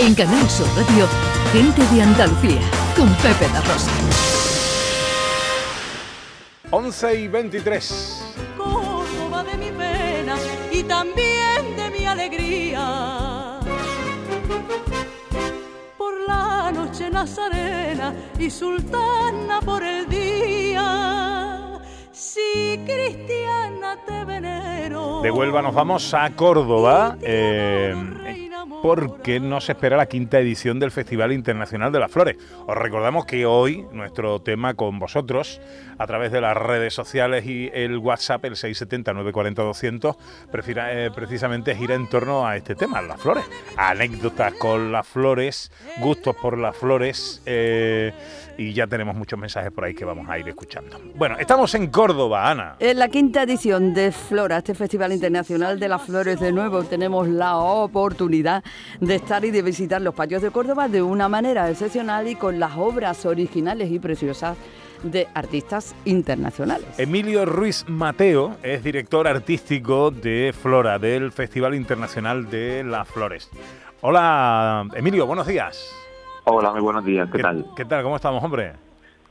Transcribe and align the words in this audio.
En 0.00 0.14
Canal 0.14 0.48
Sur 0.48 0.66
Radio, 0.76 1.06
Gente 1.52 1.82
de 1.94 2.02
Andalucía, 2.02 2.60
con 2.96 3.08
Pepe 3.16 3.46
da 3.52 3.60
Rosa. 3.60 3.90
11 6.70 7.20
y 7.20 7.28
23. 7.28 8.34
Córdoba 8.56 9.44
de 9.44 9.56
mi 9.58 9.70
pena 9.70 10.36
y 10.72 10.82
también 10.84 11.76
de 11.76 11.90
mi 11.90 12.06
alegría. 12.06 13.58
Por 15.98 16.14
la 16.28 16.70
noche 16.72 17.10
nazarena 17.10 18.14
y 18.38 18.48
sultana 18.50 19.60
por 19.64 19.82
el 19.82 20.08
día. 20.08 21.78
Si 22.12 22.80
cristiana 22.86 23.96
te 24.06 24.24
venero. 24.24 25.20
De 25.22 25.30
Huelva 25.30 25.60
nos 25.62 25.74
vamos 25.74 26.14
a 26.14 26.30
Córdoba. 26.30 27.16
eh, 27.22 27.94
porque 28.82 29.40
no 29.40 29.60
se 29.60 29.72
espera 29.72 29.96
la 29.96 30.06
quinta 30.06 30.38
edición 30.38 30.78
del 30.78 30.90
Festival 30.90 31.32
Internacional 31.32 31.92
de 31.92 31.98
las 31.98 32.10
Flores. 32.10 32.36
Os 32.66 32.76
recordamos 32.76 33.26
que 33.26 33.44
hoy 33.46 33.84
nuestro 33.92 34.40
tema 34.40 34.74
con 34.74 34.98
vosotros, 34.98 35.60
a 35.98 36.06
través 36.06 36.32
de 36.32 36.40
las 36.40 36.56
redes 36.56 36.94
sociales 36.94 37.44
y 37.46 37.70
el 37.74 37.98
WhatsApp, 37.98 38.44
el 38.46 38.56
670-940-200, 38.56 40.16
prefiera- 40.50 40.92
eh, 40.92 41.10
precisamente 41.10 41.74
gira 41.74 41.94
en 41.94 42.08
torno 42.08 42.46
a 42.46 42.56
este 42.56 42.74
tema, 42.74 43.02
las 43.02 43.20
flores. 43.20 43.44
Anécdotas 43.76 44.54
con 44.54 44.92
las 44.92 45.06
flores, 45.06 45.70
gustos 45.98 46.34
por 46.36 46.56
las 46.58 46.76
flores, 46.76 47.42
eh, 47.46 48.12
y 48.56 48.72
ya 48.74 48.86
tenemos 48.86 49.14
muchos 49.16 49.38
mensajes 49.38 49.70
por 49.72 49.84
ahí 49.84 49.94
que 49.94 50.04
vamos 50.04 50.28
a 50.28 50.38
ir 50.38 50.46
escuchando. 50.48 50.98
Bueno, 51.14 51.36
estamos 51.38 51.74
en 51.74 51.86
Córdoba, 51.88 52.50
Ana. 52.50 52.76
En 52.78 52.98
la 52.98 53.08
quinta 53.08 53.42
edición 53.42 53.94
de 53.94 54.12
Flora, 54.12 54.58
este 54.58 54.74
Festival 54.74 55.12
Internacional 55.12 55.78
de 55.80 55.88
las 55.88 56.02
Flores 56.02 56.40
de 56.40 56.52
nuevo, 56.52 56.82
tenemos 56.84 57.26
la 57.28 57.56
oportunidad 57.56 58.62
de 59.00 59.14
estar 59.14 59.44
y 59.44 59.50
de 59.50 59.62
visitar 59.62 60.00
los 60.00 60.14
patios 60.14 60.42
de 60.42 60.50
Córdoba 60.50 60.88
de 60.88 61.02
una 61.02 61.28
manera 61.28 61.70
excepcional 61.70 62.28
y 62.28 62.34
con 62.34 62.58
las 62.58 62.76
obras 62.76 63.24
originales 63.26 63.90
y 63.90 63.98
preciosas 63.98 64.56
de 65.02 65.28
artistas 65.34 65.94
internacionales. 66.04 66.86
Emilio 66.98 67.46
Ruiz 67.46 67.84
Mateo 67.88 68.56
es 68.62 68.84
director 68.84 69.26
artístico 69.26 70.10
de 70.10 70.54
Flora, 70.58 70.98
del 70.98 71.32
Festival 71.32 71.74
Internacional 71.74 72.50
de 72.50 72.84
las 72.84 73.08
Flores. 73.08 73.50
Hola, 74.02 74.86
Emilio, 74.94 75.26
buenos 75.26 75.46
días. 75.46 75.90
Hola, 76.44 76.72
muy 76.72 76.80
buenos 76.80 77.04
días, 77.04 77.28
¿qué, 77.30 77.38
tal? 77.38 77.66
¿Qué 77.76 77.84
tal? 77.84 78.02
¿Cómo 78.02 78.16
estamos, 78.16 78.42
hombre? 78.42 78.89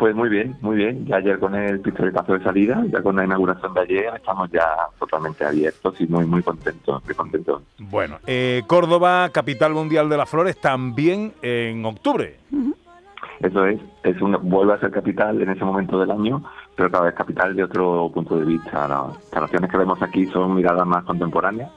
Pues 0.00 0.16
muy 0.16 0.30
bien, 0.30 0.56
muy 0.62 0.76
bien. 0.76 1.04
Ya 1.04 1.16
ayer 1.16 1.38
con 1.38 1.54
el 1.54 1.78
pistoletazo 1.80 2.32
de 2.32 2.42
salida, 2.42 2.82
ya 2.90 3.02
con 3.02 3.16
la 3.16 3.26
inauguración 3.26 3.74
de 3.74 3.82
ayer, 3.82 4.14
estamos 4.16 4.50
ya 4.50 4.66
totalmente 4.98 5.44
abiertos 5.44 6.00
y 6.00 6.06
muy, 6.06 6.24
muy 6.24 6.42
contentos, 6.42 7.04
muy 7.04 7.14
contentos. 7.14 7.62
Bueno, 7.78 8.16
eh, 8.26 8.62
Córdoba, 8.66 9.28
capital 9.28 9.74
mundial 9.74 10.08
de 10.08 10.16
las 10.16 10.30
flores, 10.30 10.58
también 10.58 11.34
en 11.42 11.84
octubre. 11.84 12.38
Eso 13.40 13.66
es, 13.66 13.78
es 14.02 14.22
una, 14.22 14.38
vuelve 14.38 14.72
a 14.72 14.80
ser 14.80 14.90
capital 14.90 15.42
en 15.42 15.50
ese 15.50 15.66
momento 15.66 16.00
del 16.00 16.10
año, 16.10 16.44
pero 16.74 16.90
cada 16.90 17.04
vez 17.04 17.14
capital 17.14 17.54
de 17.54 17.64
otro 17.64 18.10
punto 18.14 18.38
de 18.38 18.46
vista. 18.46 18.88
Las 18.88 19.16
instalaciones 19.16 19.70
que 19.70 19.76
vemos 19.76 20.00
aquí 20.00 20.24
son 20.28 20.54
miradas 20.54 20.86
más 20.86 21.04
contemporáneas 21.04 21.70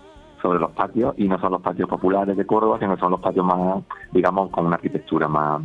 sobre 0.44 0.60
los 0.60 0.72
patios 0.72 1.16
y 1.18 1.28
no 1.28 1.40
son 1.40 1.54
los 1.54 1.62
patios 1.62 1.88
populares 1.90 2.36
de 2.36 2.46
Córdoba, 2.46 2.78
sino 2.78 2.98
son 2.98 3.12
los 3.12 3.22
patios 3.22 3.46
más, 3.46 3.82
digamos, 4.12 4.50
con 4.52 4.66
una 4.66 4.76
arquitectura 4.76 5.28
más 5.30 5.62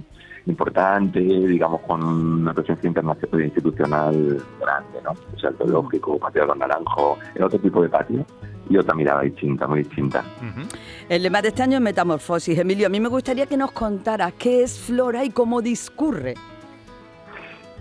importante, 0.47 1.19
digamos, 1.21 1.81
con 1.83 2.03
una 2.03 2.55
presencia 2.55 2.87
internacional 2.87 3.43
institucional 3.45 4.15
grande, 4.61 5.03
¿no? 5.05 5.11
O 5.35 5.39
sea, 5.39 5.51
el 5.51 5.57
zoológico, 5.57 6.17
patio 6.19 6.43
de 6.43 6.47
los 6.47 6.57
naranjos, 6.57 7.19
es 7.35 7.43
otro 7.43 7.59
tipo 7.59 7.83
de 7.83 7.89
patio 7.89 8.25
y 8.71 8.77
otra 8.79 8.95
mirada 8.95 9.23
distinta, 9.23 9.67
muy 9.67 9.81
distinta. 9.81 10.23
El 11.09 11.23
lema 11.25 11.43
de 11.43 11.49
este 11.49 11.65
año 11.65 11.75
es 11.79 11.83
Metamorfosis. 11.83 12.57
Emilio, 12.59 12.87
a 12.87 12.91
mí 12.91 13.01
me 13.01 13.09
gustaría 13.09 13.47
que 13.47 13.57
nos 13.57 13.73
contaras 13.73 14.33
qué 14.35 14.63
es 14.63 14.79
Flora 14.79 15.25
y 15.25 15.31
cómo 15.31 15.61
discurre. 15.61 16.35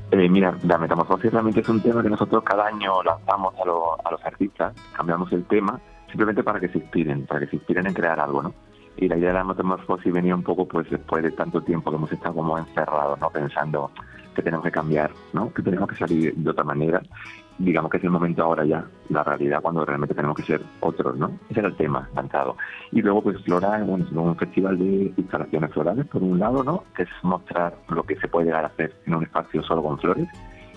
Eh, 0.10 0.30
mira, 0.30 0.58
la 0.64 0.78
metamorfosis 0.78 1.32
realmente 1.32 1.60
es 1.60 1.68
un 1.70 1.82
tema 1.82 2.02
que 2.02 2.10
nosotros 2.10 2.42
cada 2.44 2.66
año 2.66 3.04
lanzamos 3.04 3.54
a, 3.62 3.66
los- 3.66 4.00
a 4.06 4.12
los 4.12 4.26
artistas, 4.26 4.74
cambiamos 4.96 5.32
el 5.34 5.44
tema 5.46 5.80
simplemente 6.08 6.44
para 6.44 6.60
que 6.60 6.70
se 6.70 6.80
inspiren, 6.80 7.26
para 7.26 7.42
que 7.42 7.48
se 7.48 7.56
inspiren 7.58 7.88
en 7.88 7.94
crear 7.94 8.20
algo, 8.20 8.42
¿no? 8.42 8.54
Y 8.98 9.08
la 9.08 9.18
idea 9.18 9.30
de 9.30 9.36
la 9.36 9.44
metamorfosis 9.44 10.12
venía 10.12 10.36
un 10.36 10.44
poco 10.44 10.68
pues 10.68 10.90
después 10.90 11.24
de 11.24 11.32
tanto 11.32 11.62
tiempo 11.62 11.92
que 11.92 11.98
hemos 11.98 12.12
estado 12.12 12.36
como 12.36 12.58
encerrados, 12.58 13.20
¿no? 13.20 13.30
Pensando 13.30 13.92
que 14.38 14.42
tenemos 14.42 14.64
que 14.64 14.72
cambiar, 14.72 15.12
¿no? 15.34 15.52
Que 15.54 15.64
tenemos 15.64 15.90
que 15.90 15.96
salir 15.96 16.34
de 16.36 16.50
otra 16.50 16.64
manera. 16.64 17.02
Digamos 17.58 17.90
que 17.90 17.98
es 17.98 18.04
el 18.04 18.12
momento 18.12 18.44
ahora 18.44 18.66
ya, 18.66 18.86
la 19.10 19.24
realidad, 19.24 19.62
cuando 19.62 19.84
realmente 19.84 20.14
tenemos 20.14 20.38
que 20.38 20.44
ser 20.44 20.62
otros, 20.80 21.18
¿no? 21.18 21.32
Ese 21.50 21.60
era 21.60 21.70
el 21.70 21.76
tema 21.76 22.08
lanzado. 22.16 22.56
Y 22.92 23.02
luego, 23.02 23.24
pues, 23.24 23.42
Flora 23.44 23.84
un, 23.84 24.08
un 24.16 24.36
festival 24.36 24.78
de 24.78 25.12
instalaciones 25.18 25.72
florales, 25.72 26.06
por 26.06 26.22
un 26.22 26.38
lado, 26.38 26.64
¿no? 26.64 26.84
Que 26.96 27.04
es 27.04 27.10
mostrar 27.24 27.76
lo 27.90 28.04
que 28.04 28.16
se 28.18 28.28
puede 28.28 28.46
llegar 28.46 28.64
a 28.64 28.68
hacer 28.68 28.96
en 29.08 29.16
un 29.16 29.24
espacio 29.24 29.64
solo 29.64 29.82
con 29.82 29.98
flores. 29.98 30.28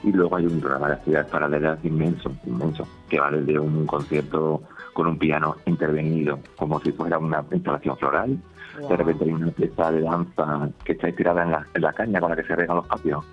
Y 0.03 0.13
luego 0.13 0.37
hay 0.37 0.47
un 0.47 0.61
programa 0.61 0.89
de 0.89 0.95
actividades 0.95 1.31
paralelas 1.31 1.85
inmenso, 1.85 2.33
inmenso, 2.47 2.87
que 3.09 3.21
va 3.21 3.31
desde 3.31 3.59
un 3.59 3.87
concierto 3.87 4.63
con 4.93 5.07
un 5.07 5.19
piano 5.19 5.57
intervenido, 5.67 6.39
como 6.57 6.81
si 6.81 6.93
fuera 6.93 7.19
una 7.19 7.45
instalación 7.53 7.97
floral. 7.97 8.39
De 8.89 8.97
repente 8.97 9.25
hay 9.25 9.33
una 9.33 9.51
pieza 9.51 9.91
de 9.91 10.01
danza 10.03 10.69
que 10.85 10.93
está 10.93 11.09
inspirada 11.09 11.43
en 11.43 11.51
la, 11.51 11.67
en 11.75 11.83
la 11.83 11.93
caña 11.93 12.21
con 12.21 12.31
la 12.31 12.37
que 12.37 12.45
se 12.45 12.57
regan 12.57 12.77
los 12.77 12.87
patios. 12.87 13.25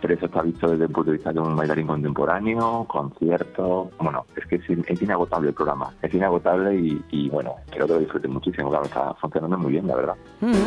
Pero 0.00 0.14
eso 0.14 0.26
está 0.26 0.42
visto 0.42 0.70
desde 0.70 0.84
el 0.84 0.90
punto 0.90 1.10
de 1.10 1.16
vista 1.16 1.32
de 1.32 1.40
un 1.40 1.56
bailarín 1.56 1.86
contemporáneo, 1.86 2.84
conciertos. 2.86 3.88
Bueno, 3.98 4.26
es 4.36 4.44
que 4.46 4.56
es, 4.56 4.62
es 4.68 5.02
inagotable 5.02 5.48
el 5.48 5.54
programa. 5.54 5.94
Es 6.02 6.12
inagotable 6.12 6.76
y, 6.76 7.02
y, 7.10 7.30
bueno, 7.30 7.54
espero 7.64 7.86
que 7.86 7.92
lo 7.94 7.98
disfruten 8.00 8.32
muchísimo. 8.32 8.68
Claro, 8.68 8.84
está 8.84 9.14
funcionando 9.14 9.56
muy 9.56 9.72
bien, 9.72 9.86
la 9.86 9.96
verdad. 9.96 10.16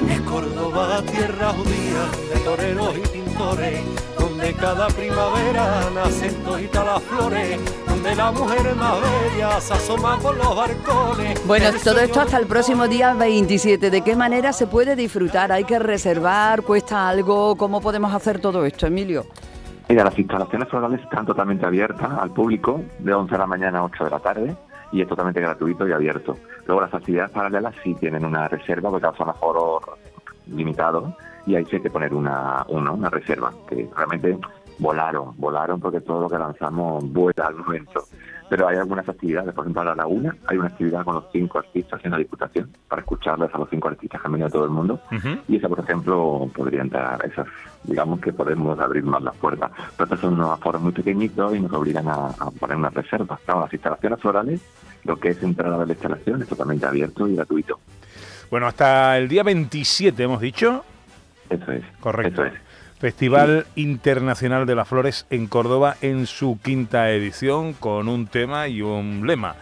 Es 0.10 0.22
Córdoba, 0.22 1.04
tierra 1.04 1.50
judía 1.54 2.34
de 2.34 2.40
toreros 2.44 2.98
y 2.98 3.02
pintores, 3.16 3.84
donde 4.38 4.54
cada 4.54 4.88
primavera 4.90 5.90
nacen 5.96 6.44
toditas 6.44 6.86
las 6.86 7.02
flores, 7.04 7.60
donde 7.88 8.16
la 8.16 8.32
mujer 8.32 8.76
más 8.76 8.96
bella 9.02 9.60
se 9.60 9.74
asoma 9.74 10.20
por 10.20 10.38
los 10.38 10.56
barcones. 10.56 11.48
Bueno, 11.48 11.70
El 11.70 11.82
todo 11.82 12.00
esto 12.00 12.22
hasta 12.22 12.38
el 12.38 12.46
próximo 12.46 12.88
día 12.88 13.16
27. 13.16 13.90
¿De 13.90 14.02
qué 14.02 14.16
manera 14.16 14.54
se 14.54 14.68
puede 14.68 14.96
disfrutar? 14.96 15.52
¿Hay 15.52 15.64
que 15.64 15.80
reservar? 15.80 16.62
¿Cuesta 16.62 17.10
algo? 17.10 17.56
¿Cómo 17.56 17.82
podemos 17.82 18.14
hacer 18.14 18.40
todo 18.40 18.64
esto, 18.64 18.86
Emilio? 18.86 19.26
Mira, 19.90 20.04
las 20.04 20.20
instalaciones 20.20 20.70
florales 20.70 21.02
están 21.02 21.26
totalmente 21.26 21.66
abiertas 21.66 22.12
al 22.20 22.30
público 22.32 22.82
de 23.00 23.14
11 23.14 23.32
de 23.32 23.38
la 23.40 23.48
mañana 23.48 23.80
a 23.80 23.86
8 23.86 24.04
de 24.04 24.10
la 24.12 24.20
tarde 24.20 24.56
y 24.92 25.02
es 25.02 25.08
totalmente 25.08 25.42
gratuito 25.42 25.88
y 25.88 25.94
abierto. 25.94 26.38
Luego 26.68 26.82
las 26.82 26.94
actividades 26.94 27.32
paralelas 27.32 27.74
sí 27.84 27.96
tienen 27.96 28.24
una 28.24 28.48
reserva 28.48 28.92
porque 28.92 29.08
son 29.18 29.30
aforos 29.30 29.84
limitados 30.46 31.16
y 31.48 31.56
ahí 31.56 31.66
sí 31.66 31.78
hay 31.78 31.82
que 31.82 31.90
poner 31.90 32.14
una, 32.14 32.66
una, 32.68 32.92
una 32.92 33.10
reserva, 33.10 33.52
que 33.68 33.90
realmente 33.96 34.38
volaron, 34.80 35.34
volaron 35.38 35.80
porque 35.80 36.02
todo 36.02 36.22
lo 36.22 36.30
que 36.30 36.38
lanzamos 36.38 37.12
vuela 37.12 37.48
al 37.48 37.56
momento. 37.56 38.04
Pero 38.50 38.68
hay 38.68 38.78
algunas 38.78 39.08
actividades, 39.10 39.54
por 39.54 39.66
ejemplo, 39.66 39.82
a 39.82 39.86
la 39.86 39.96
laguna 39.96 40.36
hay 40.48 40.58
una 40.58 40.68
actividad 40.68 41.04
con 41.04 41.16
los 41.16 41.26
cinco 41.34 41.60
artistas 41.60 42.00
en 42.06 42.12
la 42.12 42.18
Diputación 42.18 42.70
para 42.88 43.02
escucharles 43.02 43.54
a 43.54 43.58
los 43.58 43.70
cinco 43.70 43.90
artistas 43.90 44.22
que 44.22 44.28
han 44.28 44.32
venido 44.32 44.48
a 44.48 44.52
todo 44.52 44.64
el 44.66 44.70
mundo. 44.70 45.02
Y 45.48 45.58
esa, 45.58 45.68
por 45.68 45.80
ejemplo, 45.80 46.50
podría 46.56 46.82
entrar, 46.82 47.26
esas, 47.26 47.48
digamos 47.84 48.22
que 48.22 48.32
podemos 48.32 48.80
abrir 48.80 49.04
más 49.04 49.22
las 49.22 49.36
puertas. 49.36 49.72
Pero 49.98 50.06
estos 50.06 50.20
son 50.20 50.34
unos 50.36 50.52
aforos 50.52 50.82
muy 50.82 50.94
pequeñitos 50.94 51.56
y 51.56 51.60
nos 51.60 51.74
obligan 51.74 52.08
a, 52.08 52.28
a 52.28 52.52
poner 52.52 52.78
unas 52.78 52.94
reservas. 52.94 53.40
Claro, 53.42 53.62
las 53.62 53.74
instalaciones 53.74 54.20
florales, 54.22 54.62
lo 55.04 55.18
que 55.18 55.30
es 55.30 55.44
entrar 55.44 55.74
a 55.74 55.78
ver 55.78 55.88
la 55.88 55.94
instalación 55.94 56.42
es 56.42 56.48
totalmente 56.48 56.86
abierto 56.86 57.28
y 57.28 57.36
gratuito. 57.36 57.80
Bueno, 58.50 58.68
hasta 58.68 59.18
el 59.18 59.28
día 59.28 59.44
27 59.44 60.24
hemos 60.24 60.40
dicho. 60.40 60.86
Eso 61.50 61.72
es. 61.72 61.84
Correcto. 62.00 62.44
Eso 62.44 62.56
es. 62.56 62.62
Festival 63.00 63.68
Internacional 63.76 64.66
de 64.66 64.74
las 64.76 64.88
Flores 64.88 65.28
en 65.30 65.46
Córdoba 65.46 65.98
en 66.02 66.26
su 66.26 66.60
quinta 66.64 67.12
edición 67.12 67.74
con 67.74 68.08
un 68.08 68.26
tema 68.26 68.68
y 68.68 68.82
un 68.82 69.28
lema. 69.28 69.56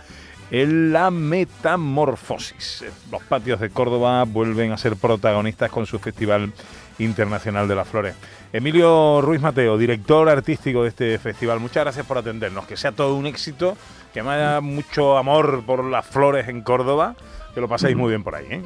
La 0.51 1.11
metamorfosis. 1.11 2.85
Los 3.11 3.23
patios 3.23 3.59
de 3.59 3.69
Córdoba 3.69 4.23
vuelven 4.23 4.71
a 4.71 4.77
ser 4.77 4.95
protagonistas 4.95 5.69
con 5.69 5.85
su 5.85 5.99
Festival 5.99 6.53
Internacional 6.99 7.67
de 7.67 7.75
las 7.75 7.87
Flores. 7.87 8.15
Emilio 8.53 9.21
Ruiz 9.21 9.41
Mateo, 9.41 9.77
director 9.77 10.29
artístico 10.29 10.83
de 10.83 10.89
este 10.89 11.17
festival, 11.19 11.59
muchas 11.59 11.83
gracias 11.83 12.05
por 12.05 12.17
atendernos. 12.17 12.65
Que 12.65 12.77
sea 12.77 12.91
todo 12.91 13.15
un 13.15 13.25
éxito, 13.25 13.77
que 14.13 14.21
haya 14.21 14.61
mucho 14.61 15.17
amor 15.17 15.63
por 15.65 15.83
las 15.83 16.05
flores 16.05 16.47
en 16.47 16.61
Córdoba, 16.61 17.15
que 17.53 17.61
lo 17.61 17.67
paséis 17.67 17.95
muy 17.97 18.09
bien 18.09 18.23
por 18.23 18.35
ahí. 18.35 18.45
¿eh? 18.49 18.61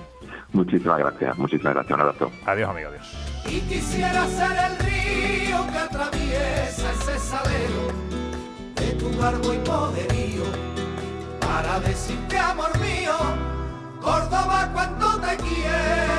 Muchísimas 0.53 0.99
gracias, 0.99 1.37
muchísimas 1.37 1.73
gracias. 1.73 1.95
Un 1.95 2.01
abrazo. 2.01 2.31
Adiós, 2.45 2.69
amigo, 2.69 2.89
adiós. 2.89 3.17
Y 3.47 3.59
quisiera 3.61 4.27
ser 4.27 4.51
el 4.51 4.77
río 4.79 5.67
que 5.71 5.77
atraviesa 5.77 6.91
ese 6.91 7.19
salero 7.19 7.93
de 8.75 8.91
tu 8.93 9.17
garbo 9.19 9.53
y 9.53 9.57
poderío 9.59 10.43
para 11.39 11.79
decirte 11.79 12.37
amor 12.37 12.71
mío, 12.79 13.15
Córdoba 14.01 14.69
cuánto 14.73 15.19
te 15.19 15.37
quiero. 15.37 16.18